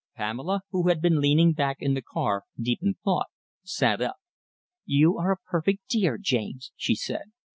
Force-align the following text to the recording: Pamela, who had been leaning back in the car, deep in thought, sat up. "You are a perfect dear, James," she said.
Pamela, 0.15 0.63
who 0.71 0.87
had 0.87 0.99
been 0.99 1.21
leaning 1.21 1.53
back 1.53 1.77
in 1.79 1.93
the 1.93 2.01
car, 2.01 2.45
deep 2.59 2.79
in 2.81 2.95
thought, 3.03 3.27
sat 3.61 4.01
up. 4.01 4.17
"You 4.83 5.19
are 5.19 5.31
a 5.33 5.37
perfect 5.37 5.87
dear, 5.89 6.17
James," 6.17 6.71
she 6.75 6.95
said. 6.95 7.31